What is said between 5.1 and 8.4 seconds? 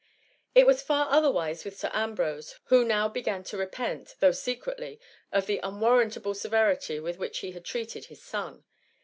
of the unwarrantable severity with which he had treat* ed his